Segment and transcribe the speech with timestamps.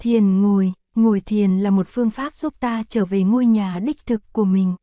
[0.00, 4.06] Thiền ngồi, ngồi thiền là một phương pháp giúp ta trở về ngôi nhà đích
[4.06, 4.74] thực của mình.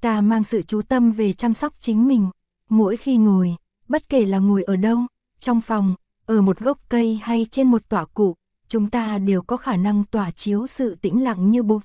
[0.00, 2.30] Ta mang sự chú tâm về chăm sóc chính mình.
[2.68, 3.56] Mỗi khi ngồi,
[3.88, 4.98] bất kể là ngồi ở đâu,
[5.40, 5.94] trong phòng,
[6.26, 8.34] ở một gốc cây hay trên một tỏa cụ,
[8.68, 11.82] chúng ta đều có khả năng tỏa chiếu sự tĩnh lặng như bụt.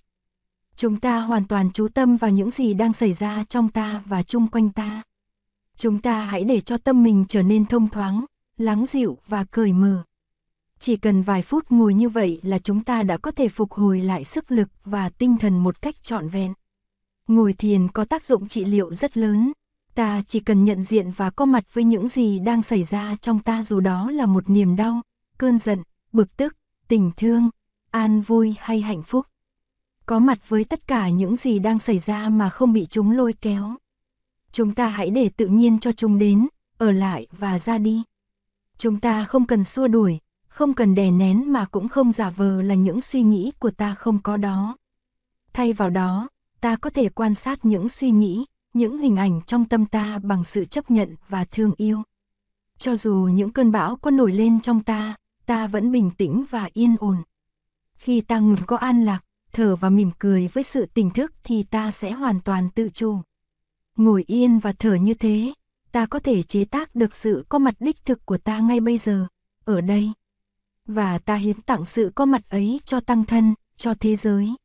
[0.75, 4.23] Chúng ta hoàn toàn chú tâm vào những gì đang xảy ra trong ta và
[4.23, 5.01] chung quanh ta.
[5.77, 8.25] Chúng ta hãy để cho tâm mình trở nên thông thoáng,
[8.57, 10.03] lắng dịu và cởi mở.
[10.85, 14.01] Chỉ cần vài phút ngồi như vậy là chúng ta đã có thể phục hồi
[14.01, 16.53] lại sức lực và tinh thần một cách trọn vẹn.
[17.27, 19.51] Ngồi thiền có tác dụng trị liệu rất lớn.
[19.95, 23.39] Ta chỉ cần nhận diện và có mặt với những gì đang xảy ra trong
[23.39, 25.01] ta dù đó là một niềm đau,
[25.37, 26.55] cơn giận, bực tức,
[26.87, 27.49] tình thương,
[27.91, 29.25] an vui hay hạnh phúc.
[30.05, 33.33] Có mặt với tất cả những gì đang xảy ra mà không bị chúng lôi
[33.33, 33.75] kéo.
[34.51, 38.03] Chúng ta hãy để tự nhiên cho chúng đến, ở lại và ra đi.
[38.77, 40.19] Chúng ta không cần xua đuổi,
[40.53, 43.95] không cần đè nén mà cũng không giả vờ là những suy nghĩ của ta
[43.95, 44.77] không có đó.
[45.53, 46.29] Thay vào đó,
[46.61, 50.43] ta có thể quan sát những suy nghĩ, những hình ảnh trong tâm ta bằng
[50.43, 52.01] sự chấp nhận và thương yêu.
[52.79, 56.69] Cho dù những cơn bão có nổi lên trong ta, ta vẫn bình tĩnh và
[56.73, 57.17] yên ổn.
[57.95, 59.19] Khi ta ngừng có an lạc,
[59.53, 63.17] thở và mỉm cười với sự tỉnh thức thì ta sẽ hoàn toàn tự chủ.
[63.95, 65.53] Ngồi yên và thở như thế,
[65.91, 68.97] ta có thể chế tác được sự có mặt đích thực của ta ngay bây
[68.97, 69.27] giờ,
[69.65, 70.11] ở đây.
[70.87, 74.55] Và ta hiến tặng sự có mặt ấy cho tăng thân, cho thế giới.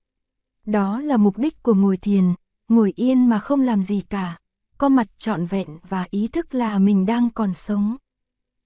[0.67, 2.35] Đó là mục đích của ngồi thiền,
[2.69, 4.39] ngồi yên mà không làm gì cả,
[4.79, 7.97] có mặt trọn vẹn và ý thức là mình đang còn sống.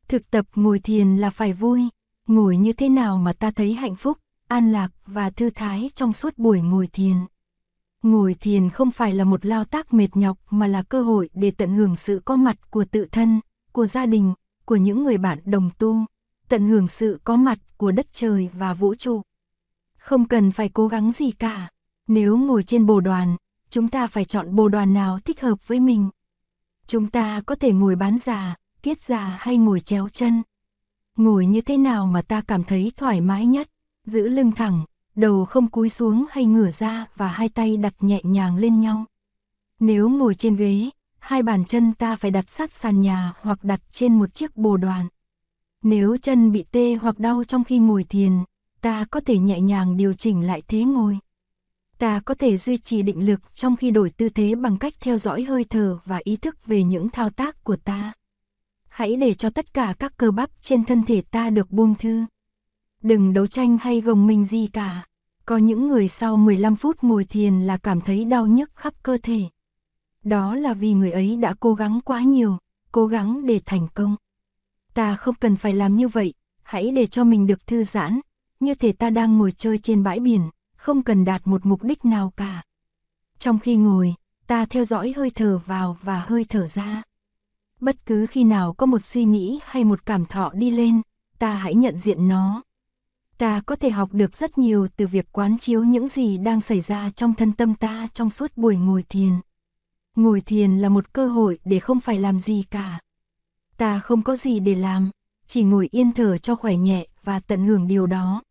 [0.09, 1.83] Thực tập ngồi thiền là phải vui,
[2.27, 6.13] ngồi như thế nào mà ta thấy hạnh phúc, an lạc và thư thái trong
[6.13, 7.17] suốt buổi ngồi thiền.
[8.03, 11.51] Ngồi thiền không phải là một lao tác mệt nhọc mà là cơ hội để
[11.51, 13.41] tận hưởng sự có mặt của tự thân,
[13.73, 15.97] của gia đình, của những người bạn đồng tu,
[16.53, 19.23] tận hưởng sự có mặt của đất trời và vũ trụ.
[19.99, 21.69] Không cần phải cố gắng gì cả.
[22.09, 23.37] Nếu ngồi trên bồ đoàn,
[23.71, 26.11] chúng ta phải chọn bồ đoàn nào thích hợp với mình.
[26.87, 30.43] Chúng ta có thể ngồi bán già, kiết già hay ngồi chéo chân.
[31.17, 33.69] Ngồi như thế nào mà ta cảm thấy thoải mái nhất,
[34.07, 34.85] giữ lưng thẳng,
[35.15, 39.05] đầu không cúi xuống hay ngửa ra và hai tay đặt nhẹ nhàng lên nhau.
[39.81, 43.81] Nếu ngồi trên ghế, hai bàn chân ta phải đặt sát sàn nhà hoặc đặt
[43.93, 45.09] trên một chiếc bồ đoàn.
[45.83, 48.33] Nếu chân bị tê hoặc đau trong khi ngồi thiền,
[48.81, 51.19] ta có thể nhẹ nhàng điều chỉnh lại thế ngồi.
[51.99, 55.19] Ta có thể duy trì định lực trong khi đổi tư thế bằng cách theo
[55.19, 58.13] dõi hơi thở và ý thức về những thao tác của ta.
[58.89, 62.25] Hãy để cho tất cả các cơ bắp trên thân thể ta được buông thư.
[63.03, 65.07] Đừng đấu tranh hay gồng mình gì cả.
[65.47, 69.17] Có những người sau 15 phút ngồi thiền là cảm thấy đau nhức khắp cơ
[69.23, 69.41] thể.
[70.25, 72.59] Đó là vì người ấy đã cố gắng quá nhiều,
[72.93, 74.17] cố gắng để thành công.
[74.95, 78.21] Ta không cần phải làm như vậy, hãy để cho mình được thư giãn,
[78.61, 82.05] như thể ta đang ngồi chơi trên bãi biển, không cần đạt một mục đích
[82.05, 82.63] nào cả.
[83.39, 84.15] Trong khi ngồi,
[84.47, 87.03] ta theo dõi hơi thở vào và hơi thở ra.
[87.81, 91.03] Bất cứ khi nào có một suy nghĩ hay một cảm thọ đi lên,
[91.39, 92.63] ta hãy nhận diện nó.
[93.39, 96.81] Ta có thể học được rất nhiều từ việc quán chiếu những gì đang xảy
[96.81, 99.33] ra trong thân tâm ta trong suốt buổi ngồi thiền.
[100.17, 103.01] Ngồi thiền là một cơ hội để không phải làm gì cả.
[103.77, 105.11] Ta không có gì để làm,
[105.47, 108.43] chỉ ngồi yên thở cho khỏe nhẹ và tận hưởng điều đó.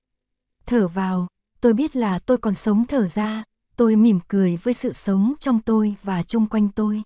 [0.65, 1.27] Thở vào,
[1.61, 3.43] tôi biết là tôi còn sống thở ra,
[3.75, 7.03] tôi mỉm cười với sự sống trong tôi và chung quanh tôi.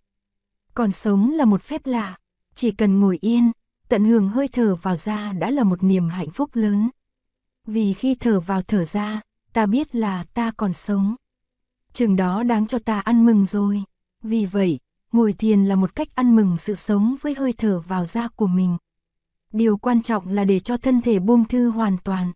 [0.74, 2.18] Còn sống là một phép lạ,
[2.54, 3.52] chỉ cần ngồi yên,
[3.90, 6.90] tận hưởng hơi thở vào ra đã là một niềm hạnh phúc lớn.
[7.68, 9.22] Vì khi thở vào thở ra,
[9.54, 11.16] ta biết là ta còn sống.
[11.94, 13.84] Chừng đó đáng cho ta ăn mừng rồi.
[14.24, 14.80] Vì vậy,
[15.16, 18.48] ngồi thiền là một cách ăn mừng sự sống với hơi thở vào da của
[18.48, 18.78] mình.
[19.54, 22.32] Điều quan trọng là để cho thân thể buông thư hoàn toàn.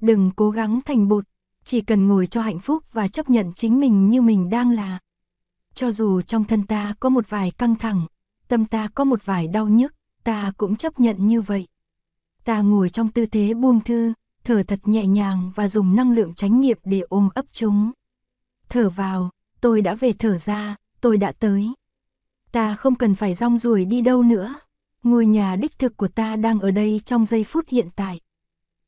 [0.00, 1.24] Đừng cố gắng thành bột,
[1.64, 4.98] chỉ cần ngồi cho hạnh phúc và chấp nhận chính mình như mình đang là.
[5.74, 8.06] Cho dù trong thân ta có một vài căng thẳng,
[8.48, 9.94] tâm ta có một vài đau nhức,
[10.24, 11.66] ta cũng chấp nhận như vậy.
[12.44, 14.12] Ta ngồi trong tư thế buông thư,
[14.44, 17.90] thở thật nhẹ nhàng và dùng năng lượng chánh nghiệp để ôm ấp chúng.
[18.68, 19.30] Thở vào,
[19.60, 21.72] tôi đã về thở ra, tôi đã tới.
[22.52, 24.54] Ta không cần phải rong ruổi đi đâu nữa.
[25.02, 28.20] Ngôi nhà đích thực của ta đang ở đây trong giây phút hiện tại.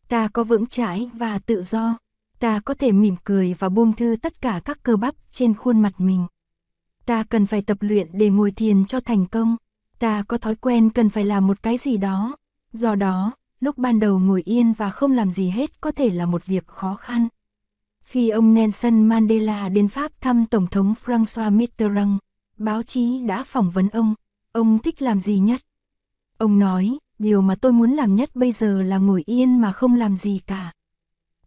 [0.08, 1.98] Ta có vững chãi và tự do.
[2.38, 5.80] Ta có thể mỉm cười và buông thư tất cả các cơ bắp trên khuôn
[5.80, 6.26] mặt mình.
[7.06, 9.56] Ta cần phải tập luyện để ngồi thiền cho thành công.
[9.98, 12.36] Ta có thói quen cần phải làm một cái gì đó.
[12.72, 16.26] Do đó, lúc ban đầu ngồi yên và không làm gì hết có thể là
[16.26, 17.28] một việc khó khăn.
[18.02, 22.18] Khi ông Nelson Mandela đến Pháp thăm Tổng thống François Mitterrand,
[22.60, 24.14] báo chí đã phỏng vấn ông,
[24.52, 25.60] ông thích làm gì nhất?
[26.38, 29.94] Ông nói, điều mà tôi muốn làm nhất bây giờ là ngồi yên mà không
[29.94, 30.72] làm gì cả.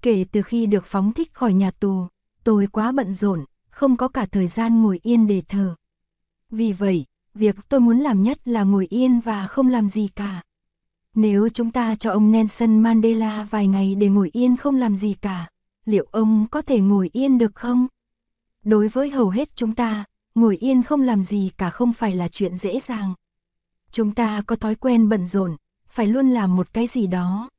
[0.01, 2.07] Kể từ khi được phóng thích khỏi nhà tù,
[2.43, 5.75] tôi quá bận rộn, không có cả thời gian ngồi yên để thở.
[6.49, 10.43] Vì vậy, việc tôi muốn làm nhất là ngồi yên và không làm gì cả.
[11.15, 15.13] Nếu chúng ta cho ông Nelson Mandela vài ngày để ngồi yên không làm gì
[15.13, 15.49] cả,
[15.85, 17.87] liệu ông có thể ngồi yên được không?
[18.63, 22.27] Đối với hầu hết chúng ta, ngồi yên không làm gì cả không phải là
[22.27, 23.13] chuyện dễ dàng.
[23.91, 25.55] Chúng ta có thói quen bận rộn,
[25.87, 27.49] phải luôn làm một cái gì đó.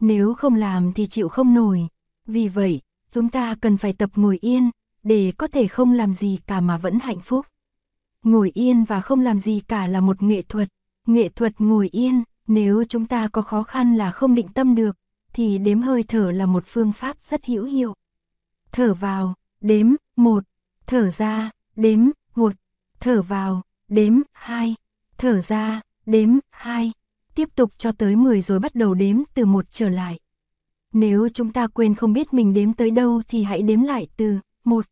[0.00, 1.88] Nếu không làm thì chịu không nổi.
[2.26, 2.80] Vì vậy,
[3.10, 4.70] chúng ta cần phải tập ngồi yên,
[5.02, 7.46] để có thể không làm gì cả mà vẫn hạnh phúc.
[8.22, 10.68] Ngồi yên và không làm gì cả là một nghệ thuật.
[11.06, 14.96] Nghệ thuật ngồi yên, nếu chúng ta có khó khăn là không định tâm được,
[15.32, 17.94] thì đếm hơi thở là một phương pháp rất hữu hiệu.
[18.72, 19.86] Thở vào, đếm,
[20.16, 20.44] một,
[20.86, 21.98] thở ra, đếm,
[22.36, 22.52] một,
[23.00, 24.74] thở vào, đếm, hai,
[25.18, 26.92] thở ra, đếm, hai,
[27.34, 30.18] tiếp tục cho tới 10 rồi bắt đầu đếm từ một trở lại.
[30.92, 34.38] Nếu chúng ta quên không biết mình đếm tới đâu thì hãy đếm lại từ
[34.64, 34.86] một.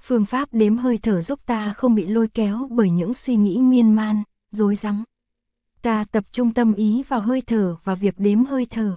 [0.00, 3.58] Phương pháp đếm hơi thở giúp ta không bị lôi kéo bởi những suy nghĩ
[3.58, 5.04] miên man, rối rắm.
[5.82, 8.96] Ta tập trung tâm ý vào hơi thở và việc đếm hơi thở.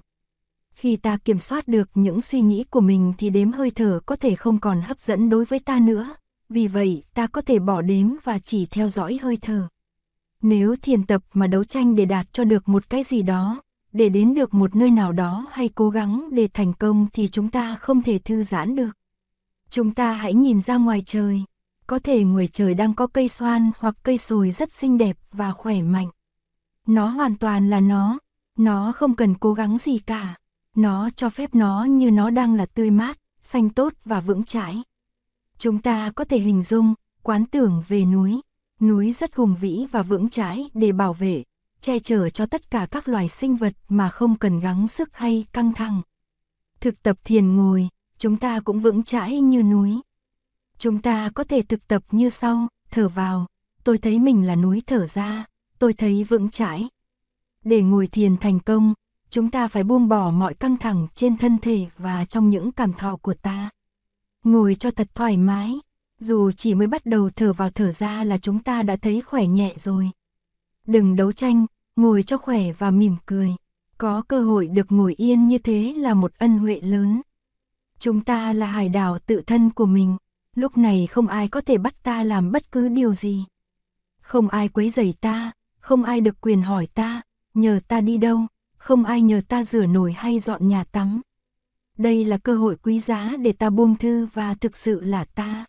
[0.71, 4.15] Khi ta kiểm soát được những suy nghĩ của mình thì đếm hơi thở có
[4.15, 6.15] thể không còn hấp dẫn đối với ta nữa.
[6.53, 9.67] Vì vậy, ta có thể bỏ đếm và chỉ theo dõi hơi thở.
[10.41, 13.61] Nếu thiền tập mà đấu tranh để đạt cho được một cái gì đó,
[13.91, 17.49] để đến được một nơi nào đó hay cố gắng để thành công thì chúng
[17.49, 18.89] ta không thể thư giãn được.
[19.69, 21.43] Chúng ta hãy nhìn ra ngoài trời.
[21.87, 25.51] Có thể ngoài trời đang có cây xoan hoặc cây sồi rất xinh đẹp và
[25.51, 26.09] khỏe mạnh.
[26.87, 28.19] Nó hoàn toàn là nó,
[28.57, 30.35] nó không cần cố gắng gì cả.
[30.75, 34.83] Nó cho phép nó như nó đang là tươi mát, xanh tốt và vững chãi.
[35.61, 36.93] Chúng ta có thể hình dung,
[37.23, 38.41] quán tưởng về núi.
[38.79, 41.43] Núi rất hùng vĩ và vững chãi để bảo vệ,
[41.81, 45.45] che chở cho tất cả các loài sinh vật mà không cần gắng sức hay
[45.53, 46.01] căng thẳng.
[46.79, 47.87] Thực tập thiền ngồi,
[48.17, 50.01] chúng ta cũng vững chãi như núi.
[50.77, 53.47] Chúng ta có thể thực tập như sau, thở vào,
[53.83, 55.45] tôi thấy mình là núi thở ra,
[55.79, 56.89] tôi thấy vững chãi.
[57.63, 58.93] Để ngồi thiền thành công,
[59.29, 62.93] chúng ta phải buông bỏ mọi căng thẳng trên thân thể và trong những cảm
[62.93, 63.69] thọ của ta.
[64.43, 65.79] Ngồi cho thật thoải mái,
[66.19, 69.45] dù chỉ mới bắt đầu thở vào thở ra là chúng ta đã thấy khỏe
[69.45, 70.09] nhẹ rồi.
[70.87, 71.65] Đừng đấu tranh,
[71.95, 73.55] ngồi cho khỏe và mỉm cười.
[73.97, 77.21] Có cơ hội được ngồi yên như thế là một ân huệ lớn.
[77.99, 80.17] Chúng ta là hải đảo tự thân của mình,
[80.55, 83.45] lúc này không ai có thể bắt ta làm bất cứ điều gì.
[84.21, 87.21] Không ai quấy rầy ta, không ai được quyền hỏi ta,
[87.53, 88.39] nhờ ta đi đâu,
[88.77, 91.21] không ai nhờ ta rửa nồi hay dọn nhà tắm.
[91.97, 95.65] Đây là cơ hội quý giá để ta buông thư và thực sự là ta.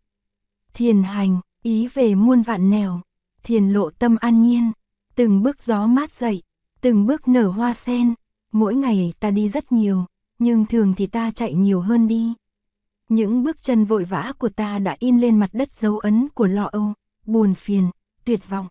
[0.75, 3.01] Thiền hành, ý về muôn vạn nẻo,
[3.43, 4.73] thiền lộ tâm an nhiên,
[5.15, 6.43] từng bước gió mát dậy,
[6.81, 8.15] từng bước nở hoa sen,
[8.53, 10.05] mỗi ngày ta đi rất nhiều,
[10.39, 12.35] nhưng thường thì ta chạy nhiều hơn đi.
[13.09, 16.47] Những bước chân vội vã của ta đã in lên mặt đất dấu ấn của
[16.47, 16.95] lo âu,
[17.27, 17.91] buồn phiền,
[18.25, 18.69] tuyệt vọng.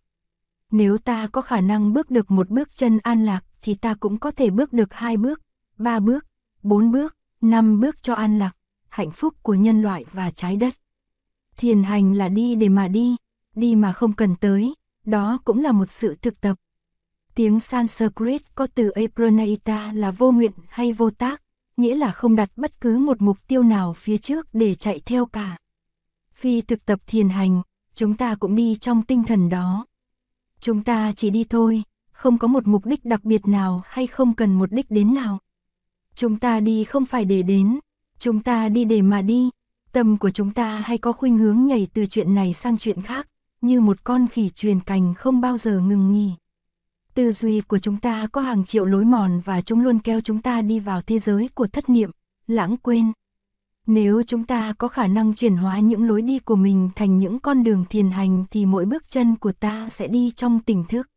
[0.71, 4.19] Nếu ta có khả năng bước được một bước chân an lạc thì ta cũng
[4.19, 5.41] có thể bước được hai bước,
[5.77, 6.25] ba bước,
[6.63, 8.51] bốn bước, năm bước cho an lạc,
[8.89, 10.73] hạnh phúc của nhân loại và trái đất.
[11.57, 13.15] Thiền hành là đi để mà đi,
[13.55, 14.73] đi mà không cần tới,
[15.05, 16.57] đó cũng là một sự thực tập.
[17.35, 21.41] Tiếng Sanskrit có từ apranaita là vô nguyện hay vô tác,
[21.77, 25.25] nghĩa là không đặt bất cứ một mục tiêu nào phía trước để chạy theo
[25.25, 25.57] cả.
[26.31, 27.61] Khi thực tập thiền hành,
[27.95, 29.85] chúng ta cũng đi trong tinh thần đó.
[30.59, 34.35] Chúng ta chỉ đi thôi, không có một mục đích đặc biệt nào hay không
[34.35, 35.39] cần một đích đến nào.
[36.15, 37.79] Chúng ta đi không phải để đến,
[38.19, 39.49] chúng ta đi để mà đi.
[39.91, 43.27] Tâm của chúng ta hay có khuynh hướng nhảy từ chuyện này sang chuyện khác,
[43.61, 46.31] như một con khỉ truyền cành không bao giờ ngừng nghỉ.
[47.13, 50.41] Tư duy của chúng ta có hàng triệu lối mòn và chúng luôn kéo chúng
[50.41, 52.11] ta đi vào thế giới của thất niệm,
[52.47, 53.11] lãng quên.
[53.87, 57.39] Nếu chúng ta có khả năng chuyển hóa những lối đi của mình thành những
[57.39, 61.07] con đường thiền hành thì mỗi bước chân của ta sẽ đi trong tỉnh thức.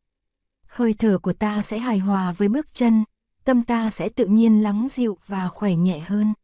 [0.66, 3.04] Hơi thở của ta sẽ hài hòa với bước chân,
[3.44, 6.34] tâm ta sẽ tự nhiên lắng dịu và khỏe nhẹ hơn.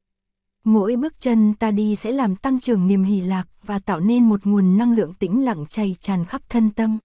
[0.64, 4.28] Mỗi bước chân ta đi sẽ làm tăng trưởng niềm hỷ lạc và tạo nên
[4.28, 6.98] một nguồn năng lượng tĩnh lặng chảy tràn khắp thân tâm.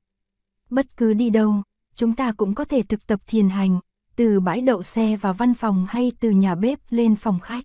[0.70, 1.62] Bất cứ đi đâu,
[1.96, 3.80] chúng ta cũng có thể thực tập thiền hành,
[4.16, 7.64] từ bãi đậu xe vào văn phòng hay từ nhà bếp lên phòng khách.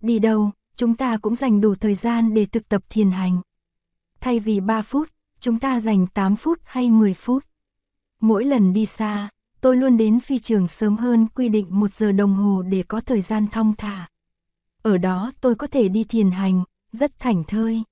[0.00, 3.40] Đi đâu, chúng ta cũng dành đủ thời gian để thực tập thiền hành.
[4.20, 5.08] Thay vì 3 phút,
[5.40, 7.44] chúng ta dành 8 phút hay 10 phút.
[8.20, 9.28] Mỗi lần đi xa,
[9.60, 13.00] tôi luôn đến phi trường sớm hơn quy định một giờ đồng hồ để có
[13.00, 14.08] thời gian thong thả.
[14.82, 16.62] Ở đó tôi có thể đi thiền hành,
[16.92, 17.82] rất thảnh thơi.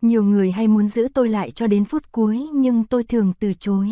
[0.00, 3.52] Nhiều người hay muốn giữ tôi lại cho đến phút cuối nhưng tôi thường từ
[3.54, 3.88] chối.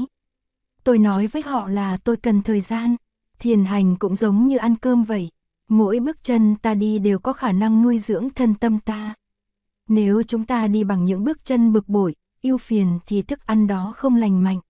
[0.84, 2.96] Tôi nói với họ là tôi cần thời gian,
[3.38, 5.30] thiền hành cũng giống như ăn cơm vậy.
[5.68, 9.14] Mỗi bước chân ta đi đều có khả năng nuôi dưỡng thân tâm ta.
[9.88, 13.66] Nếu chúng ta đi bằng những bước chân bực bội, yêu phiền thì thức ăn
[13.66, 14.60] đó không lành mạnh.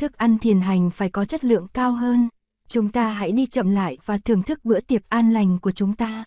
[0.00, 2.28] Thức ăn thiền hành phải có chất lượng cao hơn.
[2.68, 5.96] Chúng ta hãy đi chậm lại và thưởng thức bữa tiệc an lành của chúng
[5.96, 6.24] ta.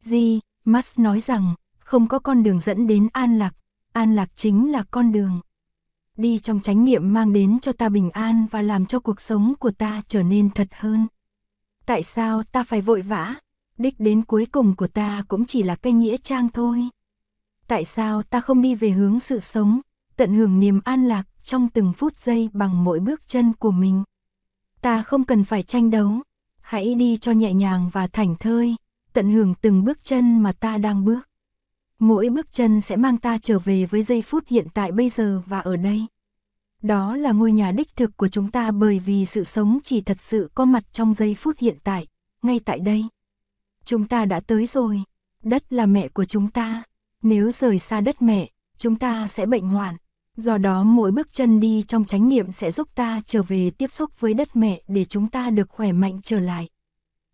[0.00, 3.54] Di, Max nói rằng, không có con đường dẫn đến an lạc,
[3.92, 5.40] an lạc chính là con đường.
[6.16, 9.54] Đi trong chánh niệm mang đến cho ta bình an và làm cho cuộc sống
[9.58, 11.06] của ta trở nên thật hơn.
[11.86, 13.34] Tại sao ta phải vội vã?
[13.78, 16.88] Đích đến cuối cùng của ta cũng chỉ là cây nghĩa trang thôi.
[17.66, 19.80] Tại sao ta không đi về hướng sự sống,
[20.16, 24.02] tận hưởng niềm an lạc trong từng phút giây bằng mỗi bước chân của mình?
[24.80, 26.12] Ta không cần phải tranh đấu,
[26.60, 28.76] hãy đi cho nhẹ nhàng và thảnh thơi,
[29.12, 31.20] tận hưởng từng bước chân mà ta đang bước.
[31.98, 35.42] Mỗi bước chân sẽ mang ta trở về với giây phút hiện tại bây giờ
[35.46, 36.06] và ở đây.
[36.82, 40.20] Đó là ngôi nhà đích thực của chúng ta bởi vì sự sống chỉ thật
[40.20, 42.06] sự có mặt trong giây phút hiện tại,
[42.42, 43.04] ngay tại đây.
[43.84, 45.02] Chúng ta đã tới rồi,
[45.42, 46.82] đất là mẹ của chúng ta.
[47.22, 49.96] Nếu rời xa đất mẹ, chúng ta sẽ bệnh hoạn.
[50.36, 53.92] Do đó mỗi bước chân đi trong chánh niệm sẽ giúp ta trở về tiếp
[53.92, 56.68] xúc với đất mẹ để chúng ta được khỏe mạnh trở lại.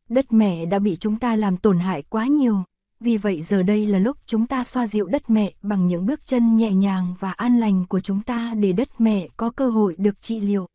[0.08, 2.62] Đất mẹ đã bị chúng ta làm tổn hại quá nhiều,
[3.00, 6.26] vì vậy giờ đây là lúc chúng ta xoa dịu đất mẹ bằng những bước
[6.26, 9.94] chân nhẹ nhàng và an lành của chúng ta để đất mẹ có cơ hội
[9.98, 10.66] được trị liệu.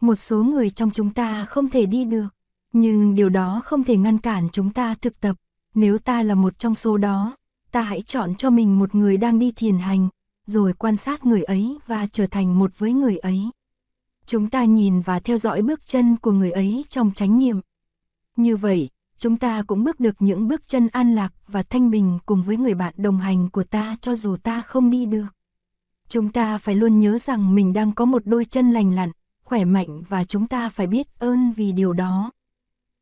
[0.00, 2.28] Một số người trong chúng ta không thể đi được,
[2.72, 5.36] nhưng điều đó không thể ngăn cản chúng ta thực tập.
[5.74, 7.36] Nếu ta là một trong số đó,
[7.70, 10.08] ta hãy chọn cho mình một người đang đi thiền hành,
[10.50, 13.50] rồi quan sát người ấy và trở thành một với người ấy.
[14.26, 17.60] Chúng ta nhìn và theo dõi bước chân của người ấy trong chánh niệm.
[18.36, 18.88] Như vậy,
[19.18, 22.56] chúng ta cũng bước được những bước chân an lạc và thanh bình cùng với
[22.56, 25.26] người bạn đồng hành của ta cho dù ta không đi được.
[26.08, 29.10] Chúng ta phải luôn nhớ rằng mình đang có một đôi chân lành lặn,
[29.44, 32.30] khỏe mạnh và chúng ta phải biết ơn vì điều đó.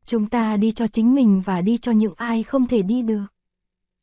[0.05, 3.25] Chúng ta đi cho chính mình và đi cho những ai không thể đi được.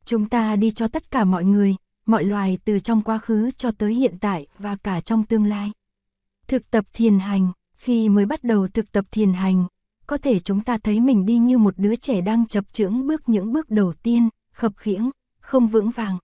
[0.04, 1.76] Chúng ta đi cho tất cả mọi người,
[2.06, 5.70] mọi loài từ trong quá khứ cho tới hiện tại và cả trong tương lai.
[6.48, 9.64] Thực tập thiền hành, khi mới bắt đầu thực tập thiền hành,
[10.06, 13.28] có thể chúng ta thấy mình đi như một đứa trẻ đang chập chững bước
[13.28, 15.10] những bước đầu tiên, khập khiễng,
[15.40, 16.18] không vững vàng.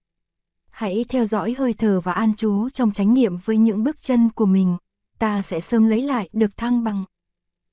[0.70, 4.30] Hãy theo dõi hơi thở và an trú trong chánh niệm với những bước chân
[4.30, 4.76] của mình,
[5.18, 7.04] ta sẽ sớm lấy lại được thăng bằng.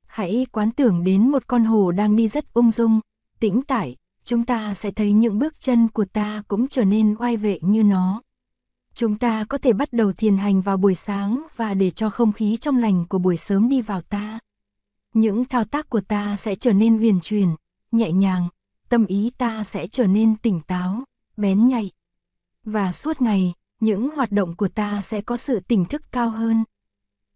[0.07, 2.99] Hãy quán tưởng đến một con hồ đang đi rất ung dung,
[3.39, 3.95] tĩnh tại,
[4.29, 7.83] chúng ta sẽ thấy những bước chân của ta cũng trở nên oai vệ như
[7.83, 8.21] nó.
[8.93, 12.31] Chúng ta có thể bắt đầu thiền hành vào buổi sáng và để cho không
[12.31, 14.39] khí trong lành của buổi sớm đi vào ta.
[15.13, 17.49] Những thao tác của ta sẽ trở nên huyền truyền,
[17.91, 18.47] nhẹ nhàng,
[18.89, 21.03] tâm ý ta sẽ trở nên tỉnh táo,
[21.37, 21.91] bén nhạy.
[22.63, 26.63] Và suốt ngày, những hoạt động của ta sẽ có sự tỉnh thức cao hơn.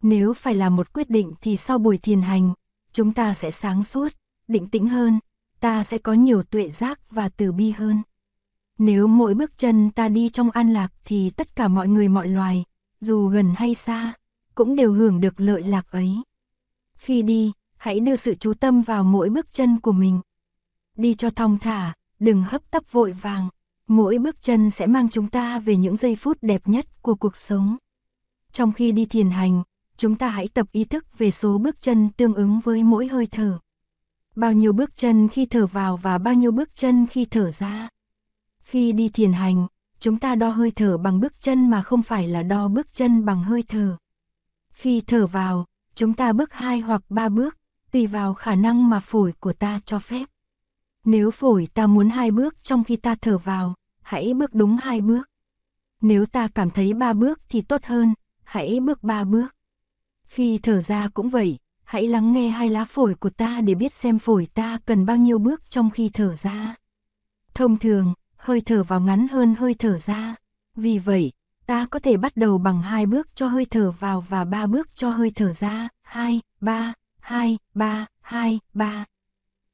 [0.01, 2.53] Nếu phải là một quyết định thì sau buổi thiền hành,
[2.91, 4.09] chúng ta sẽ sáng suốt,
[4.47, 5.19] định tĩnh hơn,
[5.63, 8.01] ta sẽ có nhiều tuệ giác và từ bi hơn.
[8.77, 12.27] Nếu mỗi bước chân ta đi trong an lạc thì tất cả mọi người mọi
[12.27, 12.63] loài,
[13.01, 14.13] dù gần hay xa,
[14.55, 16.17] cũng đều hưởng được lợi lạc ấy.
[16.95, 20.21] Khi đi, hãy đưa sự chú tâm vào mỗi bước chân của mình.
[20.97, 23.49] Đi cho thong thả, đừng hấp tấp vội vàng.
[23.87, 27.37] Mỗi bước chân sẽ mang chúng ta về những giây phút đẹp nhất của cuộc
[27.37, 27.77] sống.
[28.51, 29.63] Trong khi đi thiền hành,
[29.97, 33.27] chúng ta hãy tập ý thức về số bước chân tương ứng với mỗi hơi
[33.31, 33.59] thở.
[34.35, 37.89] Bao nhiêu bước chân khi thở vào và bao nhiêu bước chân khi thở ra.
[38.63, 39.67] Khi đi thiền hành,
[39.99, 43.25] chúng ta đo hơi thở bằng bước chân mà không phải là đo bước chân
[43.25, 43.97] bằng hơi thở.
[44.71, 47.57] Khi thở vào, chúng ta bước hai hoặc ba bước,
[47.91, 50.25] tùy vào khả năng mà phổi của ta cho phép.
[51.05, 55.01] Nếu phổi ta muốn hai bước trong khi ta thở vào, hãy bước đúng hai
[55.01, 55.29] bước.
[56.01, 58.13] Nếu ta cảm thấy ba bước thì tốt hơn,
[58.43, 59.55] hãy bước ba bước.
[60.23, 61.57] Khi thở ra cũng vậy,
[61.93, 65.17] hãy lắng nghe hai lá phổi của ta để biết xem phổi ta cần bao
[65.17, 66.75] nhiêu bước trong khi thở ra.
[67.53, 70.35] Thông thường, hơi thở vào ngắn hơn hơi thở ra.
[70.75, 71.31] Vì vậy,
[71.65, 74.95] ta có thể bắt đầu bằng hai bước cho hơi thở vào và ba bước
[74.95, 75.89] cho hơi thở ra.
[76.01, 79.05] Hai, ba, 2, 3, 2, 3.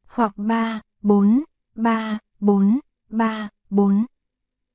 [0.07, 1.43] Hoặc 3, 4,
[1.75, 4.05] 3, 4, 3, 4.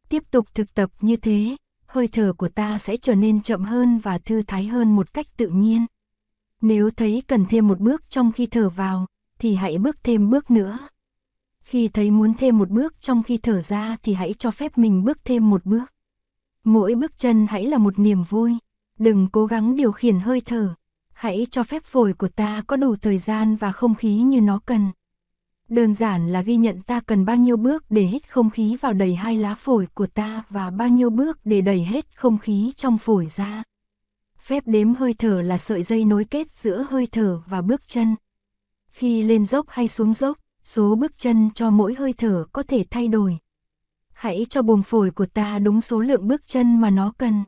[0.08, 3.98] Tiếp tục thực tập như thế, hơi thở của ta sẽ trở nên chậm hơn
[3.98, 5.86] và thư thái hơn một cách tự nhiên.
[6.60, 9.06] Nếu thấy cần thêm một bước trong khi thở vào,
[9.38, 10.78] thì hãy bước thêm bước nữa.
[11.60, 15.04] Khi thấy muốn thêm một bước trong khi thở ra thì hãy cho phép mình
[15.04, 15.84] bước thêm một bước.
[16.64, 18.52] Mỗi bước chân hãy là một niềm vui.
[18.98, 20.74] Đừng cố gắng điều khiển hơi thở,
[21.12, 24.60] hãy cho phép phổi của ta có đủ thời gian và không khí như nó
[24.66, 24.90] cần.
[25.68, 28.92] Đơn giản là ghi nhận ta cần bao nhiêu bước để hít không khí vào
[28.92, 32.72] đầy hai lá phổi của ta và bao nhiêu bước để đẩy hết không khí
[32.76, 33.62] trong phổi ra.
[34.44, 38.16] Phép đếm hơi thở là sợi dây nối kết giữa hơi thở và bước chân.
[38.90, 42.84] Khi lên dốc hay xuống dốc, số bước chân cho mỗi hơi thở có thể
[42.90, 43.38] thay đổi.
[44.12, 47.44] Hãy cho buồng phổi của ta đúng số lượng bước chân mà nó cần.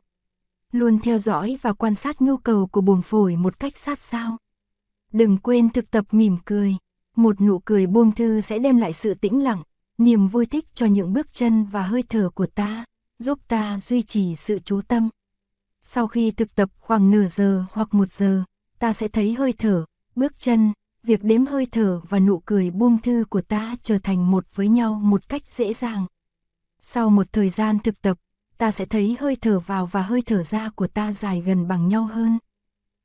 [0.71, 4.37] Luôn theo dõi và quan sát nhu cầu của buồng phổi một cách sát sao.
[5.11, 6.75] Đừng quên thực tập mỉm cười.
[7.15, 9.63] Một nụ cười buông thư sẽ đem lại sự tĩnh lặng,
[9.97, 12.85] niềm vui thích cho những bước chân và hơi thở của ta,
[13.19, 15.09] giúp ta duy trì sự chú tâm.
[15.89, 18.43] Sau khi thực tập khoảng nửa giờ hoặc một giờ,
[18.79, 22.97] ta sẽ thấy hơi thở, bước chân, việc đếm hơi thở và nụ cười buông
[22.97, 26.05] thư của ta trở thành một với nhau một cách dễ dàng.
[26.81, 28.17] Sau một thời gian thực tập,
[28.57, 31.87] ta sẽ thấy hơi thở vào và hơi thở ra của ta dài gần bằng
[31.87, 32.39] nhau hơn.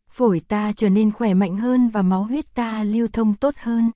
[0.08, 3.90] Phổi ta trở nên khỏe mạnh hơn và máu huyết ta lưu thông tốt hơn.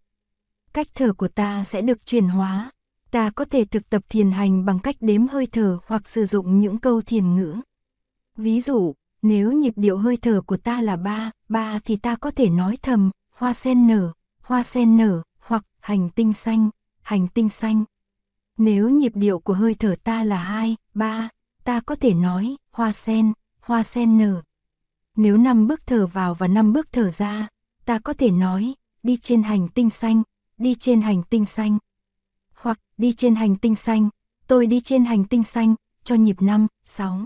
[0.73, 2.71] Cách thở của ta sẽ được chuyển hóa.
[3.11, 6.61] Ta có thể thực tập thiền hành bằng cách đếm hơi thở hoặc sử dụng
[6.61, 7.61] những câu thiền ngữ.
[8.37, 12.31] Ví dụ, nếu nhịp điệu hơi thở của ta là ba, ba thì ta có
[12.31, 16.71] thể nói thầm, hoa sen nở, hoa sen nở, hoặc hành tinh xanh,
[17.03, 17.85] hành tinh xanh.
[18.59, 21.29] Nếu nhịp điệu của hơi thở ta là hai, ba,
[21.65, 24.43] ta có thể nói, hoa sen, hoa sen nở.
[25.17, 27.49] Nếu năm bước thở vào và năm bước thở ra,
[27.85, 30.23] ta có thể nói, đi trên hành tinh xanh,
[30.59, 31.79] đi trên hành tinh xanh.
[32.55, 34.09] Hoặc, đi trên hành tinh xanh,
[34.47, 35.75] tôi đi trên hành tinh xanh,
[36.05, 37.25] cho nhịp 5, 6.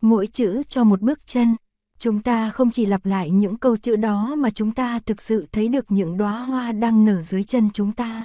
[0.00, 1.56] Mỗi chữ cho một bước chân.
[1.98, 5.46] Chúng ta không chỉ lặp lại những câu chữ đó mà chúng ta thực sự
[5.52, 8.24] thấy được những đóa hoa đang nở dưới chân chúng ta.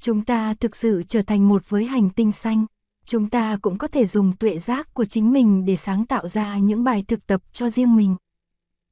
[0.00, 2.66] Chúng ta thực sự trở thành một với hành tinh xanh.
[3.06, 6.58] Chúng ta cũng có thể dùng tuệ giác của chính mình để sáng tạo ra
[6.58, 8.16] những bài thực tập cho riêng mình.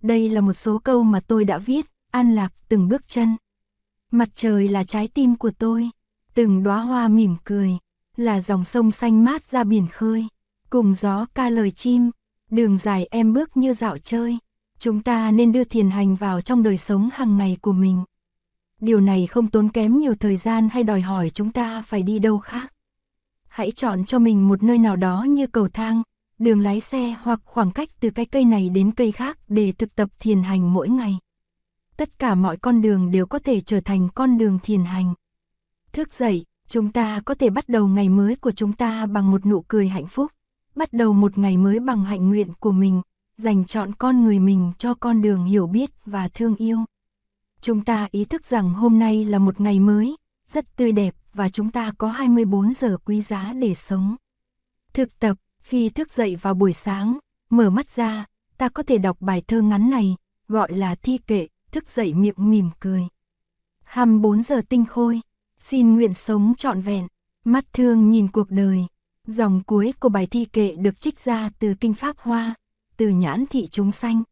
[0.03, 3.37] Đây là một số câu mà tôi đã viết, an lạc từng bước chân.
[4.11, 5.91] Mặt trời là trái tim của tôi,
[6.35, 7.79] từng đóa hoa mỉm cười,
[8.17, 10.29] là dòng sông xanh mát ra biển khơi,
[10.75, 12.11] cùng gió ca lời chim,
[12.51, 14.39] đường dài em bước như dạo chơi.
[14.79, 18.05] Chúng ta nên đưa thiền hành vào trong đời sống hàng ngày của mình.
[18.81, 22.19] Điều này không tốn kém nhiều thời gian hay đòi hỏi chúng ta phải đi
[22.19, 22.73] đâu khác.
[23.49, 26.03] Hãy chọn cho mình một nơi nào đó như cầu thang,
[26.39, 29.95] đường lái xe hoặc khoảng cách từ cái cây này đến cây khác để thực
[29.95, 31.19] tập thiền hành mỗi ngày.
[31.97, 35.15] Tất cả mọi con đường đều có thể trở thành con đường thiền hành.
[35.93, 39.47] Thức dậy, chúng ta có thể bắt đầu ngày mới của chúng ta bằng một
[39.47, 40.31] nụ cười hạnh phúc,
[40.75, 43.03] bắt đầu một ngày mới bằng hạnh nguyện của mình,
[43.37, 46.79] dành chọn con người mình cho con đường hiểu biết và thương yêu.
[47.61, 51.49] Chúng ta ý thức rằng hôm nay là một ngày mới, rất tươi đẹp và
[51.49, 54.17] chúng ta có 24 giờ quý giá để sống.
[54.93, 57.19] Thực tập, khi thức dậy vào buổi sáng,
[57.51, 58.27] mở mắt ra,
[58.59, 60.17] ta có thể đọc bài thơ ngắn này,
[60.49, 63.03] gọi là thi kệ, thức dậy miệng mỉm cười.
[63.83, 65.21] 24 giờ tinh khôi,
[65.59, 67.07] xin nguyện sống trọn vẹn,
[67.45, 68.87] mắt thương nhìn cuộc đời.
[69.27, 72.55] Dòng cuối của bài thi kệ được trích ra từ Kinh Pháp Hoa,
[72.97, 74.23] từ nhãn thị chúng sanh.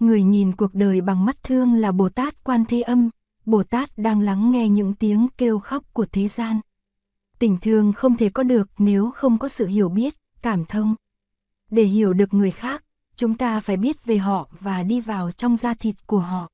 [0.00, 3.10] Người nhìn cuộc đời bằng mắt thương là Bồ Tát Quan Thế Âm,
[3.46, 6.60] Bồ Tát đang lắng nghe những tiếng kêu khóc của thế gian.
[7.38, 10.94] Tình thương không thể có được nếu không có sự hiểu biết, cảm thông.
[11.70, 12.84] Để hiểu được người khác,
[13.16, 16.48] chúng ta phải biết về họ và đi vào trong da thịt của họ.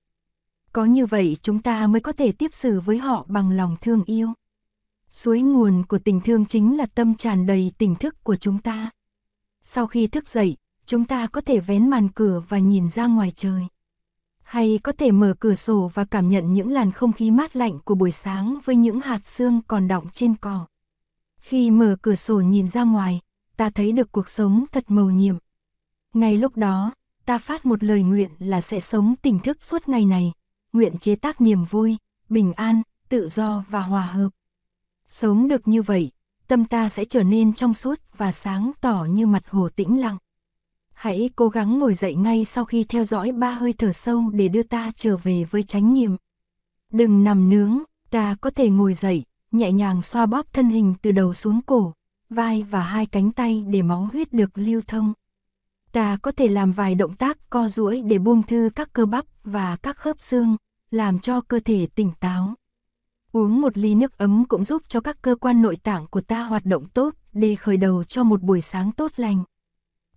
[0.73, 4.05] Có như vậy chúng ta mới có thể tiếp xử với họ bằng lòng thương
[4.05, 4.33] yêu.
[5.11, 8.91] Suối nguồn của tình thương chính là tâm tràn đầy tỉnh thức của chúng ta.
[9.63, 13.33] Sau khi thức dậy, chúng ta có thể vén màn cửa và nhìn ra ngoài
[13.37, 13.67] trời.
[14.43, 17.79] Hay có thể mở cửa sổ và cảm nhận những làn không khí mát lạnh
[17.85, 20.67] của buổi sáng với những hạt sương còn đọng trên cỏ.
[21.41, 23.21] Khi mở cửa sổ nhìn ra ngoài,
[23.57, 25.37] ta thấy được cuộc sống thật màu nhiệm.
[26.15, 26.93] Ngay lúc đó,
[27.25, 30.33] ta phát một lời nguyện là sẽ sống tỉnh thức suốt ngày này,
[30.73, 31.97] nguyện chế tác niềm vui,
[32.29, 34.29] bình an, tự do và hòa hợp.
[35.11, 36.11] Sống được như vậy,
[36.49, 40.19] tâm ta sẽ trở nên trong suốt và sáng tỏ như mặt hồ tĩnh lặng.
[40.93, 44.49] Hãy cố gắng ngồi dậy ngay sau khi theo dõi ba hơi thở sâu để
[44.49, 46.17] đưa ta trở về với chánh niệm.
[46.93, 47.79] Đừng nằm nướng,
[48.11, 51.93] ta có thể ngồi dậy, nhẹ nhàng xoa bóp thân hình từ đầu xuống cổ,
[52.29, 55.13] vai và hai cánh tay để máu huyết được lưu thông.
[55.93, 59.25] Ta có thể làm vài động tác co duỗi để buông thư các cơ bắp
[59.45, 60.57] và các khớp xương,
[60.91, 62.55] làm cho cơ thể tỉnh táo.
[63.33, 66.43] Uống một ly nước ấm cũng giúp cho các cơ quan nội tạng của ta
[66.43, 69.45] hoạt động tốt để khởi đầu cho một buổi sáng tốt lành.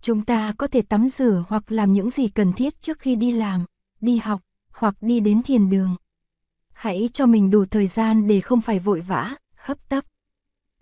[0.00, 3.32] Chúng ta có thể tắm rửa hoặc làm những gì cần thiết trước khi đi
[3.32, 3.64] làm,
[4.00, 5.96] đi học hoặc đi đến thiền đường.
[6.72, 10.04] Hãy cho mình đủ thời gian để không phải vội vã, hấp tấp.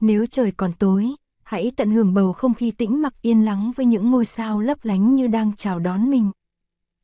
[0.01, 1.11] Nếu trời còn tối,
[1.42, 4.79] hãy tận hưởng bầu không khí tĩnh mặc yên lắng với những ngôi sao lấp
[4.83, 6.31] lánh như đang chào đón mình.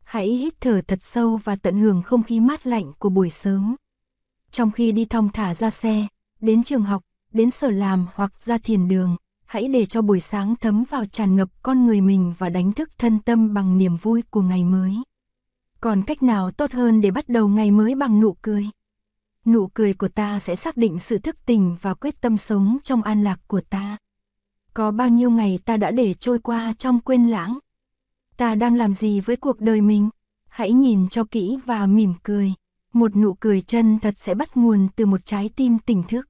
[0.04, 3.76] Hãy hít thở thật sâu và tận hưởng không khí mát lạnh của buổi sớm.
[4.50, 6.06] Trong khi đi thong thả ra xe,
[6.40, 10.54] đến trường học, đến sở làm hoặc ra thiền đường, hãy để cho buổi sáng
[10.56, 14.22] thấm vào tràn ngập con người mình và đánh thức thân tâm bằng niềm vui
[14.30, 14.96] của ngày mới.
[15.80, 18.66] Còn cách nào tốt hơn để bắt đầu ngày mới bằng nụ cười?
[19.44, 23.02] Nụ cười của ta sẽ xác định sự thức tỉnh và quyết tâm sống trong
[23.02, 23.96] an lạc của ta.
[24.74, 27.58] Có bao nhiêu ngày ta đã để trôi qua trong quên lãng.
[28.36, 30.08] Ta đang làm gì với cuộc đời mình?
[30.48, 32.52] Hãy nhìn cho kỹ và mỉm cười.
[32.92, 36.28] Một nụ cười chân thật sẽ bắt nguồn từ một trái tim tỉnh thức.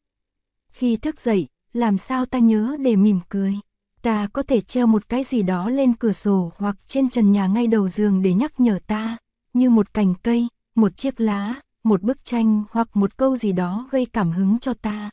[0.69, 3.55] Khi thức dậy, làm sao ta nhớ để mỉm cười?
[4.03, 7.47] Ta có thể treo một cái gì đó lên cửa sổ hoặc trên trần nhà
[7.47, 9.17] ngay đầu giường để nhắc nhở ta,
[9.55, 13.89] như một cành cây, một chiếc lá, một bức tranh hoặc một câu gì đó
[13.91, 15.11] gây cảm hứng cho ta.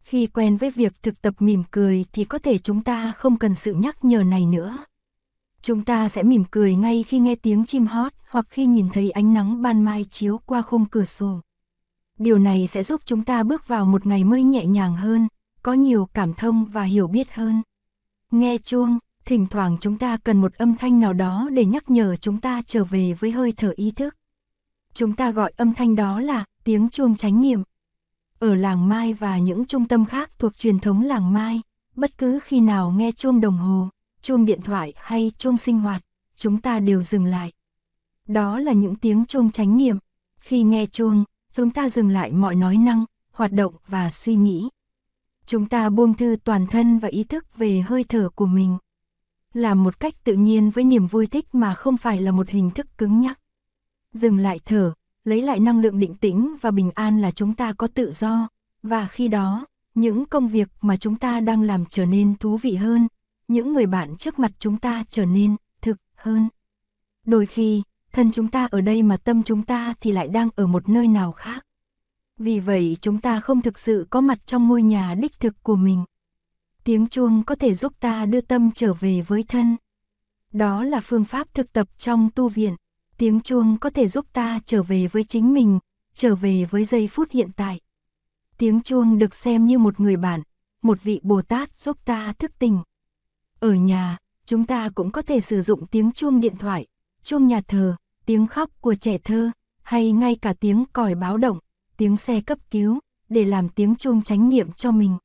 [0.00, 3.54] Khi quen với việc thực tập mỉm cười thì có thể chúng ta không cần
[3.54, 4.78] sự nhắc nhở này nữa.
[5.62, 9.10] Chúng ta sẽ mỉm cười ngay khi nghe tiếng chim hót hoặc khi nhìn thấy
[9.10, 11.40] ánh nắng ban mai chiếu qua khung cửa sổ.
[12.18, 15.28] Điều này sẽ giúp chúng ta bước vào một ngày mới nhẹ nhàng hơn,
[15.62, 17.62] có nhiều cảm thông và hiểu biết hơn.
[18.30, 22.16] Nghe chuông, thỉnh thoảng chúng ta cần một âm thanh nào đó để nhắc nhở
[22.16, 24.14] chúng ta trở về với hơi thở ý thức.
[24.94, 27.62] Chúng ta gọi âm thanh đó là tiếng chuông chánh niệm.
[28.38, 31.60] Ở làng Mai và những trung tâm khác thuộc truyền thống làng Mai,
[31.94, 33.88] bất cứ khi nào nghe chuông đồng hồ,
[34.26, 36.02] chuông điện thoại hay chuông sinh hoạt,
[36.36, 37.52] chúng ta đều dừng lại.
[38.28, 39.96] Đó là những tiếng chuông chánh niệm.
[40.38, 44.68] Khi nghe chuông, chúng ta dừng lại mọi nói năng, hoạt động và suy nghĩ.
[45.46, 48.78] Chúng ta buông thư toàn thân và ý thức về hơi thở của mình.
[49.54, 52.70] là một cách tự nhiên với niềm vui thích mà không phải là một hình
[52.70, 53.40] thức cứng nhắc.
[54.12, 54.92] Dừng lại thở,
[55.24, 58.48] lấy lại năng lượng định tĩnh và bình an là chúng ta có tự do,
[58.82, 62.74] và khi đó, những công việc mà chúng ta đang làm trở nên thú vị
[62.74, 63.08] hơn,
[63.48, 66.48] những người bạn trước mặt chúng ta trở nên thực hơn.
[67.26, 67.82] Đôi khi,
[68.12, 71.08] thân chúng ta ở đây mà tâm chúng ta thì lại đang ở một nơi
[71.08, 71.62] nào khác.
[72.38, 75.76] Vì vậy chúng ta không thực sự có mặt trong ngôi nhà đích thực của
[75.76, 76.04] mình.
[76.84, 79.76] Tiếng chuông có thể giúp ta đưa tâm trở về với thân.
[80.52, 82.76] Đó là phương pháp thực tập trong tu viện.
[83.18, 85.78] Tiếng chuông có thể giúp ta trở về với chính mình,
[86.14, 87.80] trở về với giây phút hiện tại.
[88.58, 90.42] Tiếng chuông được xem như một người bạn,
[90.82, 92.82] một vị Bồ Tát giúp ta thức tỉnh.
[93.60, 96.86] Ở nhà, chúng ta cũng có thể sử dụng tiếng chuông điện thoại,
[97.22, 99.50] chuông nhà thờ, tiếng khóc của trẻ thơ,
[99.82, 101.58] hay ngay cả tiếng còi báo động,
[101.96, 105.16] tiếng xe cấp cứu, để làm tiếng chuông tránh niệm cho mình.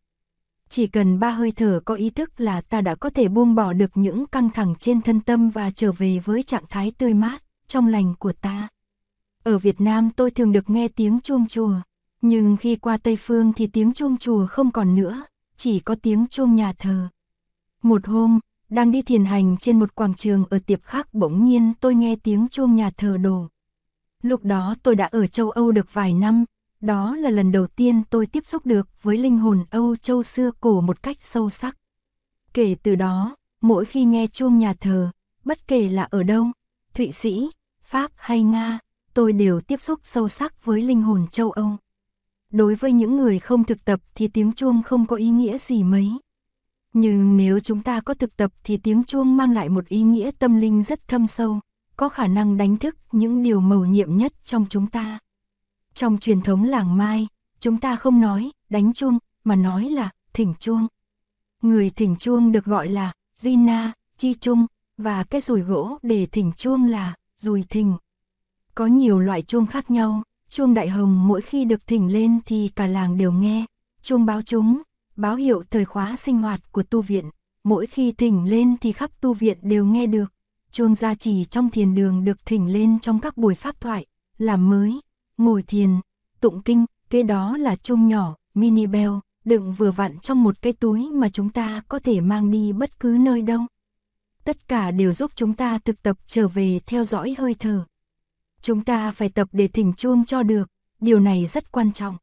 [0.70, 3.74] Chỉ cần ba hơi thở có ý thức là ta đã có thể buông bỏ
[3.74, 7.44] được những căng thẳng trên thân tâm và trở về với trạng thái tươi mát,
[7.68, 8.68] trong lành của ta.
[9.44, 11.74] Ở Việt Nam tôi thường được nghe tiếng chuông chùa,
[12.22, 15.24] nhưng khi qua Tây Phương thì tiếng chuông chùa không còn nữa,
[15.56, 17.08] chỉ có tiếng chuông nhà thờ.
[17.84, 18.40] Một hôm,
[18.70, 22.16] đang đi thiền hành trên một quảng trường ở tiệp khắc bỗng nhiên tôi nghe
[22.24, 23.48] tiếng chuông nhà thờ đổ.
[24.24, 26.46] Lúc đó tôi đã ở châu Âu được vài năm,
[26.82, 30.52] đó là lần đầu tiên tôi tiếp xúc được với linh hồn Âu Châu xưa
[30.62, 31.78] cổ một cách sâu sắc.
[32.54, 35.12] Kể từ đó, mỗi khi nghe chuông nhà thờ,
[35.44, 36.46] bất kể là ở đâu,
[36.94, 37.50] Thụy Sĩ,
[37.84, 38.80] Pháp hay Nga,
[39.14, 41.78] tôi đều tiếp xúc sâu sắc với linh hồn châu Âu.
[42.52, 45.84] Đối với những người không thực tập thì tiếng chuông không có ý nghĩa gì
[45.84, 46.12] mấy.
[46.94, 50.32] Nhưng nếu chúng ta có thực tập thì tiếng chuông mang lại một ý nghĩa
[50.40, 51.60] tâm linh rất thâm sâu,
[51.98, 55.20] có khả năng đánh thức những điều mầu nhiệm nhất trong chúng ta.
[55.94, 57.28] Trong truyền thống làng Mai,
[57.60, 60.88] chúng ta không nói đánh chuông mà nói là thỉnh chuông.
[61.62, 64.66] Người thỉnh chuông được gọi là Gina, chi chung
[64.98, 67.98] và cái rùi gỗ để thỉnh chuông là rùi thỉnh.
[68.76, 72.70] Có nhiều loại chuông khác nhau, chuông đại hồng mỗi khi được thỉnh lên thì
[72.76, 73.66] cả làng đều nghe,
[74.02, 74.82] chuông báo chúng,
[75.22, 77.30] báo hiệu thời khóa sinh hoạt của tu viện,
[77.64, 80.34] mỗi khi thỉnh lên thì khắp tu viện đều nghe được.
[80.72, 84.06] Chuông gia trì trong thiền đường được thỉnh lên trong các buổi pháp thoại,
[84.38, 85.00] làm mới,
[85.38, 85.90] ngồi thiền,
[86.40, 89.12] tụng kinh, kế đó là chuông nhỏ, mini bell,
[89.46, 93.00] đựng vừa vặn trong một cái túi mà chúng ta có thể mang đi bất
[93.00, 93.62] cứ nơi đâu.
[94.44, 97.86] Tất cả đều giúp chúng ta thực tập trở về theo dõi hơi thở.
[98.62, 102.18] Chúng ta phải tập để thỉnh chuông cho được, điều này rất quan trọng.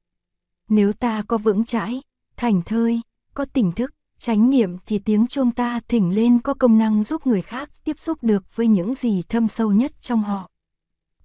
[0.69, 2.03] Nếu ta có vững chãi,
[2.38, 3.01] thành thơi,
[3.35, 7.27] có tỉnh thức, chánh niệm thì tiếng chuông ta thỉnh lên có công năng giúp
[7.27, 10.48] người khác tiếp xúc được với những gì thâm sâu nhất trong họ.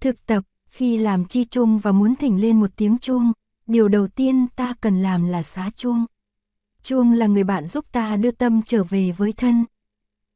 [0.00, 3.32] Thực tập, khi làm chi chuông và muốn thỉnh lên một tiếng chuông,
[3.66, 6.04] điều đầu tiên ta cần làm là xá chuông.
[6.82, 9.64] Chuông là người bạn giúp ta đưa tâm trở về với thân.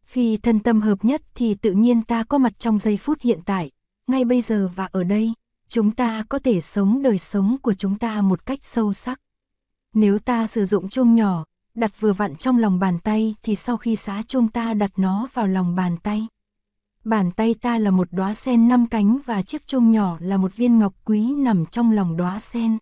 [0.02, 3.40] Khi thân tâm hợp nhất thì tự nhiên ta có mặt trong giây phút hiện
[3.46, 3.70] tại,
[4.06, 5.32] ngay bây giờ và ở đây,
[5.68, 9.20] chúng ta có thể sống đời sống của chúng ta một cách sâu sắc.
[9.98, 13.76] Nếu ta sử dụng chuông nhỏ, đặt vừa vặn trong lòng bàn tay thì sau
[13.76, 16.26] khi xá chuông ta đặt nó vào lòng bàn tay.
[17.04, 20.56] Bàn tay ta là một đóa sen năm cánh và chiếc chuông nhỏ là một
[20.56, 22.78] viên ngọc quý nằm trong lòng đóa sen.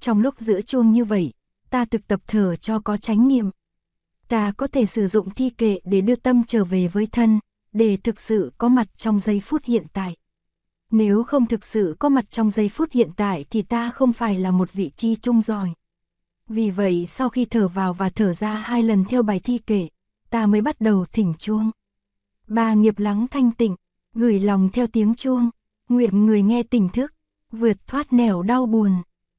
[0.00, 1.32] Trong lúc giữ chuông như vậy,
[1.70, 3.50] ta thực tập thở cho có chánh niệm.
[4.28, 7.40] Ta có thể sử dụng thi kệ để đưa tâm trở về với thân,
[7.72, 10.16] để thực sự có mặt trong giây phút hiện tại.
[10.90, 14.38] Nếu không thực sự có mặt trong giây phút hiện tại thì ta không phải
[14.38, 15.74] là một vị chi trung giỏi.
[16.48, 19.88] Vì vậy sau khi thở vào và thở ra hai lần theo bài thi kể,
[20.30, 21.70] ta mới bắt đầu thỉnh chuông.
[22.46, 23.76] Ba nghiệp lắng thanh tịnh,
[24.14, 25.50] gửi lòng theo tiếng chuông,
[25.88, 27.14] nguyện người nghe tỉnh thức,
[27.52, 28.92] vượt thoát nẻo đau buồn.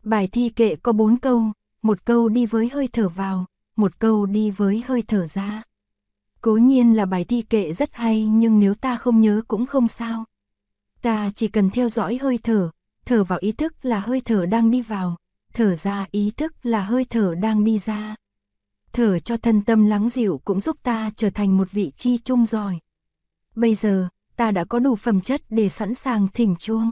[0.04, 4.26] Bài thi kệ có bốn câu, một câu đi với hơi thở vào, một câu
[4.26, 5.64] đi với hơi thở ra.
[6.42, 9.88] Cố nhiên là bài thi kệ rất hay nhưng nếu ta không nhớ cũng không
[9.88, 10.26] sao.
[11.02, 12.70] Ta chỉ cần theo dõi hơi thở,
[13.06, 15.18] thở vào ý thức là hơi thở đang đi vào,
[15.54, 18.16] thở ra ý thức là hơi thở đang đi ra.
[18.94, 22.46] Thở cho thân tâm lắng dịu cũng giúp ta trở thành một vị chi trung
[22.46, 22.80] giỏi.
[23.56, 26.90] Bây giờ, ta đã có đủ phẩm chất để sẵn sàng thỉnh chuông.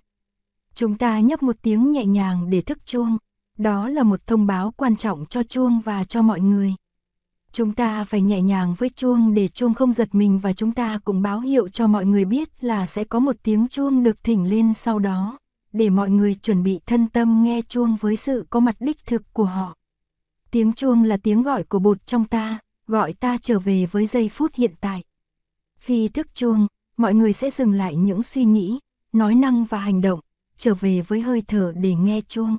[0.73, 3.17] Chúng ta nhấp một tiếng nhẹ nhàng để thức chuông,
[3.57, 6.73] đó là một thông báo quan trọng cho chuông và cho mọi người.
[7.51, 10.99] Chúng ta phải nhẹ nhàng với chuông để chuông không giật mình và chúng ta
[11.03, 14.49] cũng báo hiệu cho mọi người biết là sẽ có một tiếng chuông được thỉnh
[14.49, 15.37] lên sau đó,
[15.73, 19.33] để mọi người chuẩn bị thân tâm nghe chuông với sự có mặt đích thực
[19.33, 19.77] của họ.
[20.51, 24.29] Tiếng chuông là tiếng gọi của bột trong ta, gọi ta trở về với giây
[24.29, 25.03] phút hiện tại.
[25.75, 28.79] Khi thức chuông, mọi người sẽ dừng lại những suy nghĩ,
[29.13, 30.19] nói năng và hành động,
[30.57, 32.57] trở về với hơi thở để nghe chuông.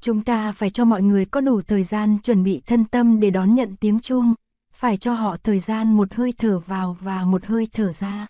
[0.00, 3.30] Chúng ta phải cho mọi người có đủ thời gian chuẩn bị thân tâm để
[3.30, 4.34] đón nhận tiếng chuông,
[4.72, 8.26] phải cho họ thời gian một hơi thở vào và một hơi thở ra.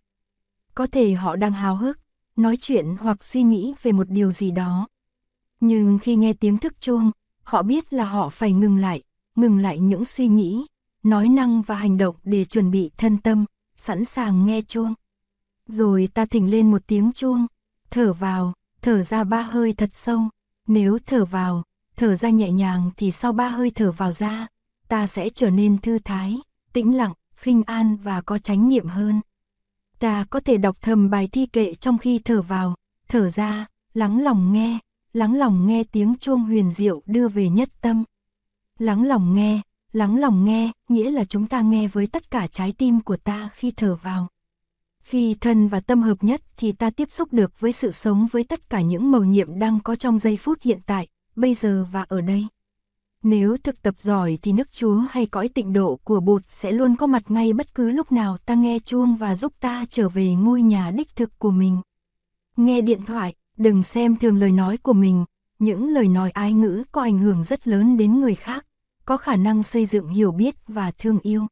[0.74, 1.98] Có thể họ đang hào hức,
[2.38, 4.88] nói chuyện hoặc suy nghĩ về một điều gì đó.
[5.60, 7.10] Nhưng khi nghe tiếng thức chuông,
[7.42, 9.02] họ biết là họ phải ngừng lại,
[9.36, 10.66] ngừng lại những suy nghĩ,
[11.02, 13.44] nói năng và hành động để chuẩn bị thân tâm,
[13.76, 14.94] sẵn sàng nghe chuông.
[15.66, 17.46] Rồi ta thỉnh lên một tiếng chuông,
[17.90, 20.20] thở vào, thở ra ba hơi thật sâu.
[20.66, 21.62] Nếu thở vào,
[21.96, 24.46] thở ra nhẹ nhàng thì sau ba hơi thở vào ra,
[24.88, 26.36] ta sẽ trở nên thư thái,
[26.72, 29.20] tĩnh lặng, khinh an và có chánh niệm hơn.
[29.98, 32.74] Ta có thể đọc thầm bài thi kệ trong khi thở vào,
[33.08, 34.78] thở ra, lắng lòng nghe,
[35.12, 38.04] lắng lòng nghe tiếng chuông huyền diệu đưa về nhất tâm.
[38.78, 39.60] Lắng lòng nghe,
[39.92, 43.48] lắng lòng nghe, nghĩa là chúng ta nghe với tất cả trái tim của ta
[43.54, 44.28] khi thở vào.
[45.02, 48.44] Khi thân và tâm hợp nhất thì ta tiếp xúc được với sự sống với
[48.44, 51.06] tất cả những mầu nhiệm đang có trong giây phút hiện tại,
[51.36, 52.46] bây giờ và ở đây.
[53.22, 56.96] Nếu thực tập giỏi thì nước chúa hay cõi tịnh độ của bụt sẽ luôn
[56.96, 60.34] có mặt ngay bất cứ lúc nào ta nghe chuông và giúp ta trở về
[60.34, 61.80] ngôi nhà đích thực của mình.
[62.56, 65.24] Nghe điện thoại, đừng xem thường lời nói của mình,
[65.58, 68.66] những lời nói ái ngữ có ảnh hưởng rất lớn đến người khác,
[69.04, 71.46] có khả năng xây dựng hiểu biết và thương yêu.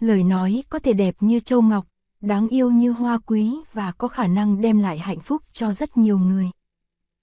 [0.00, 1.86] Lời nói có thể đẹp như châu ngọc,
[2.20, 5.96] đáng yêu như hoa quý và có khả năng đem lại hạnh phúc cho rất
[5.96, 6.50] nhiều người.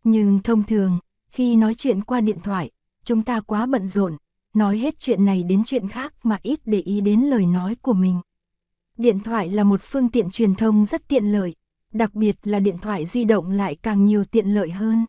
[0.04, 1.00] Nhưng thông thường,
[1.32, 2.72] khi nói chuyện qua điện thoại,
[3.04, 4.18] chúng ta quá bận rộn,
[4.54, 7.94] nói hết chuyện này đến chuyện khác mà ít để ý đến lời nói của
[7.94, 8.22] mình.
[8.98, 11.56] Điện thoại là một phương tiện truyền thông rất tiện lợi,
[11.94, 15.06] đặc biệt là điện thoại di động lại càng nhiều tiện lợi hơn.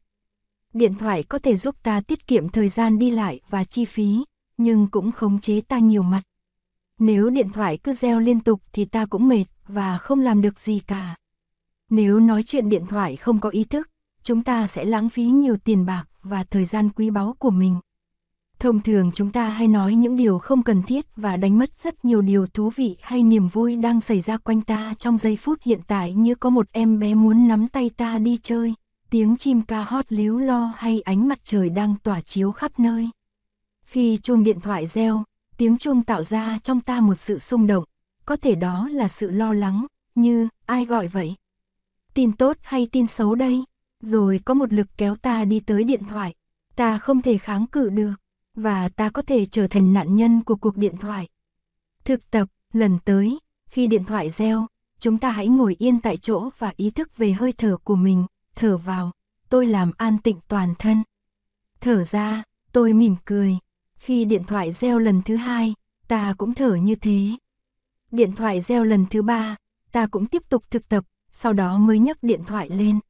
[0.72, 4.24] Điện thoại có thể giúp ta tiết kiệm thời gian đi lại và chi phí,
[4.56, 6.22] nhưng cũng khống chế ta nhiều mặt.
[6.98, 10.60] Nếu điện thoại cứ reo liên tục thì ta cũng mệt và không làm được
[10.60, 11.16] gì cả.
[11.90, 13.90] Nếu nói chuyện điện thoại không có ý thức,
[14.22, 17.76] chúng ta sẽ lãng phí nhiều tiền bạc và thời gian quý báu của mình.
[18.58, 22.04] Thông thường chúng ta hay nói những điều không cần thiết và đánh mất rất
[22.04, 25.62] nhiều điều thú vị hay niềm vui đang xảy ra quanh ta trong giây phút
[25.62, 28.74] hiện tại như có một em bé muốn nắm tay ta đi chơi,
[29.10, 33.10] tiếng chim ca hót líu lo hay ánh mặt trời đang tỏa chiếu khắp nơi.
[33.84, 35.24] Khi chuông điện thoại reo,
[35.56, 37.84] tiếng chuông tạo ra trong ta một sự xung động,
[38.26, 41.34] có thể đó là sự lo lắng, như ai gọi vậy?
[42.14, 43.64] Tin tốt hay tin xấu đây?
[44.04, 46.34] Rồi có một lực kéo ta đi tới điện thoại,
[46.76, 48.14] ta không thể kháng cự được,
[48.54, 51.28] và ta có thể trở thành nạn nhân của cuộc điện thoại.
[52.04, 54.66] Thực tập, lần tới, khi điện thoại reo,
[55.00, 58.26] chúng ta hãy ngồi yên tại chỗ và ý thức về hơi thở của mình,
[58.54, 59.12] thở vào,
[59.48, 61.02] tôi làm an tịnh toàn thân.
[61.80, 63.58] Thở ra, tôi mỉm cười.
[63.96, 65.74] Khi điện thoại reo lần thứ hai,
[66.08, 67.30] ta cũng thở như thế.
[68.10, 69.56] Điện thoại reo lần thứ ba,
[69.92, 73.00] ta cũng tiếp tục thực tập, sau đó mới nhấc điện thoại lên.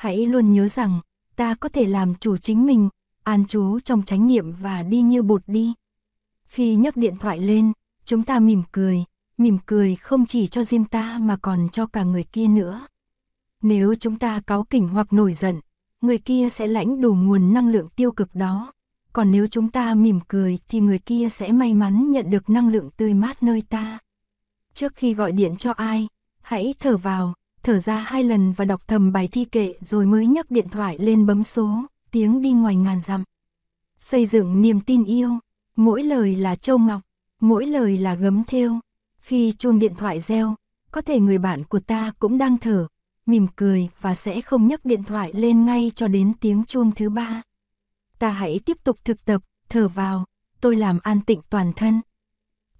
[0.00, 1.00] Hãy luôn nhớ rằng,
[1.36, 2.88] ta có thể làm chủ chính mình,
[3.22, 5.74] an trú trong chánh niệm và đi như bụt đi.
[6.44, 7.72] Khi nhấc điện thoại lên,
[8.04, 9.04] chúng ta mỉm cười,
[9.38, 12.86] mỉm cười không chỉ cho riêng ta mà còn cho cả người kia nữa.
[13.62, 15.60] Nếu chúng ta cáu kỉnh hoặc nổi giận,
[16.00, 18.72] người kia sẽ lãnh đủ nguồn năng lượng tiêu cực đó.
[19.12, 22.68] Còn nếu chúng ta mỉm cười thì người kia sẽ may mắn nhận được năng
[22.68, 23.98] lượng tươi mát nơi ta.
[24.74, 26.08] Trước khi gọi điện cho ai,
[26.42, 30.26] hãy thở vào, thở ra hai lần và đọc thầm bài thi kệ rồi mới
[30.26, 33.24] nhấc điện thoại lên bấm số, tiếng đi ngoài ngàn dặm.
[34.00, 35.38] Xây dựng niềm tin yêu,
[35.76, 37.00] mỗi lời là châu ngọc,
[37.40, 38.78] mỗi lời là gấm thêu.
[39.20, 40.54] Khi chuông điện thoại reo,
[40.90, 42.86] có thể người bạn của ta cũng đang thở,
[43.26, 47.10] mỉm cười và sẽ không nhấc điện thoại lên ngay cho đến tiếng chuông thứ
[47.10, 47.42] ba.
[48.18, 50.24] Ta hãy tiếp tục thực tập, thở vào,
[50.60, 52.00] tôi làm an tịnh toàn thân.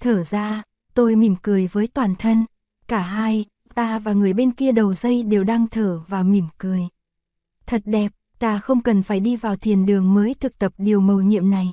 [0.01, 0.63] Thở ra,
[0.95, 2.45] tôi mỉm cười với toàn thân.
[2.87, 6.89] Cả hai, ta và người bên kia đầu dây đều đang thở và mỉm cười.
[7.67, 11.21] Thật đẹp, ta không cần phải đi vào thiền đường mới thực tập điều mầu
[11.21, 11.73] nhiệm này.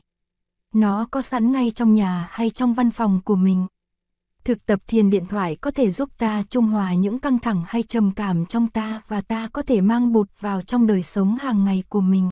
[0.74, 3.68] Nó có sẵn ngay trong nhà hay trong văn phòng của mình.
[4.44, 7.84] Thực tập thiền điện thoại có thể giúp ta trung hòa những căng thẳng hay
[7.84, 11.66] trầm cảm trong ta và ta có thể mang bụt vào trong đời sống hàng
[11.66, 12.26] ngày của mình.